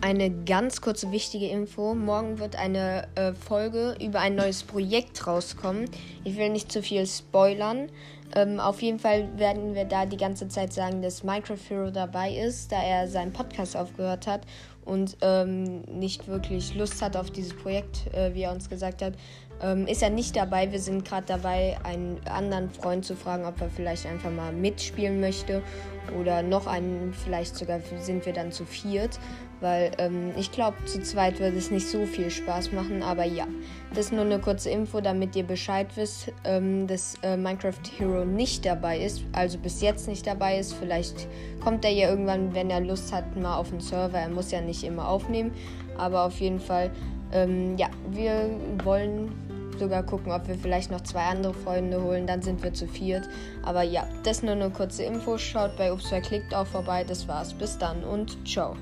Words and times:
eine 0.00 0.30
ganz 0.44 0.80
kurze 0.80 1.12
wichtige 1.12 1.48
Info. 1.48 1.94
Morgen 1.94 2.38
wird 2.38 2.56
eine 2.56 3.08
äh, 3.14 3.32
Folge 3.32 3.96
über 4.00 4.20
ein 4.20 4.34
neues 4.34 4.62
Projekt 4.62 5.26
rauskommen. 5.26 5.90
Ich 6.24 6.36
will 6.36 6.50
nicht 6.50 6.72
zu 6.72 6.82
viel 6.82 7.06
spoilern. 7.06 7.90
Ähm, 8.36 8.60
auf 8.60 8.80
jeden 8.82 8.98
Fall 8.98 9.28
werden 9.38 9.74
wir 9.74 9.84
da 9.84 10.06
die 10.06 10.16
ganze 10.16 10.48
Zeit 10.48 10.72
sagen, 10.72 11.02
dass 11.02 11.24
Minecraft 11.24 11.58
Hero 11.68 11.90
dabei 11.90 12.32
ist, 12.32 12.70
da 12.70 12.82
er 12.82 13.08
seinen 13.08 13.32
Podcast 13.32 13.76
aufgehört 13.76 14.26
hat 14.26 14.42
und 14.84 15.16
ähm, 15.20 15.82
nicht 15.82 16.26
wirklich 16.26 16.74
Lust 16.74 17.02
hat 17.02 17.16
auf 17.16 17.30
dieses 17.30 17.54
Projekt, 17.54 18.12
äh, 18.14 18.34
wie 18.34 18.42
er 18.42 18.52
uns 18.52 18.68
gesagt 18.68 19.02
hat. 19.02 19.14
Ähm, 19.62 19.86
ist 19.86 20.02
er 20.02 20.10
nicht 20.10 20.36
dabei. 20.36 20.72
Wir 20.72 20.80
sind 20.80 21.04
gerade 21.04 21.26
dabei, 21.26 21.76
einen 21.84 22.18
anderen 22.26 22.70
Freund 22.70 23.04
zu 23.04 23.14
fragen, 23.14 23.44
ob 23.44 23.60
er 23.60 23.68
vielleicht 23.68 24.06
einfach 24.06 24.30
mal 24.30 24.52
mitspielen 24.52 25.20
möchte. 25.20 25.62
Oder 26.18 26.42
noch 26.42 26.66
einen, 26.66 27.12
vielleicht 27.12 27.56
sogar 27.56 27.80
sind 28.00 28.24
wir 28.24 28.32
dann 28.32 28.52
zu 28.52 28.64
viert. 28.64 29.20
Weil 29.60 29.90
ähm, 29.98 30.32
ich 30.38 30.50
glaube, 30.50 30.82
zu 30.86 31.02
zweit 31.02 31.38
wird 31.38 31.54
es 31.54 31.70
nicht 31.70 31.86
so 31.86 32.06
viel 32.06 32.30
Spaß 32.30 32.72
machen. 32.72 33.02
Aber 33.02 33.24
ja, 33.24 33.46
das 33.90 34.06
ist 34.06 34.12
nur 34.12 34.24
eine 34.24 34.38
kurze 34.38 34.70
Info, 34.70 35.02
damit 35.02 35.36
ihr 35.36 35.44
Bescheid 35.44 35.88
wisst, 35.96 36.32
ähm, 36.44 36.86
dass 36.86 37.14
äh, 37.22 37.36
Minecraft 37.36 37.82
Hero 37.98 38.19
nicht 38.24 38.64
dabei 38.64 38.98
ist. 38.98 39.22
Also 39.32 39.58
bis 39.58 39.80
jetzt 39.80 40.08
nicht 40.08 40.26
dabei 40.26 40.58
ist. 40.58 40.74
Vielleicht 40.74 41.26
kommt 41.62 41.84
er 41.84 41.90
ja 41.90 42.08
irgendwann, 42.08 42.54
wenn 42.54 42.70
er 42.70 42.80
Lust 42.80 43.12
hat, 43.12 43.36
mal 43.36 43.56
auf 43.56 43.70
den 43.70 43.80
Server. 43.80 44.18
Er 44.18 44.28
muss 44.28 44.50
ja 44.50 44.60
nicht 44.60 44.84
immer 44.84 45.08
aufnehmen. 45.08 45.52
Aber 45.98 46.24
auf 46.24 46.40
jeden 46.40 46.60
Fall, 46.60 46.90
ähm, 47.32 47.76
ja, 47.76 47.88
wir 48.10 48.50
wollen 48.84 49.32
sogar 49.78 50.02
gucken, 50.02 50.30
ob 50.30 50.46
wir 50.46 50.54
vielleicht 50.54 50.90
noch 50.90 51.00
zwei 51.00 51.22
andere 51.22 51.54
Freunde 51.54 52.02
holen. 52.02 52.26
Dann 52.26 52.42
sind 52.42 52.62
wir 52.62 52.72
zu 52.72 52.86
viert. 52.86 53.28
Aber 53.62 53.82
ja, 53.82 54.06
das 54.22 54.42
nur 54.42 54.52
eine 54.52 54.70
kurze 54.70 55.02
Info. 55.02 55.38
Schaut 55.38 55.76
bei 55.76 55.92
Ups 55.92 56.10
Klickt 56.22 56.54
auch 56.54 56.66
vorbei. 56.66 57.04
Das 57.04 57.26
war's. 57.26 57.52
Bis 57.54 57.78
dann 57.78 58.04
und 58.04 58.36
ciao. 58.46 58.76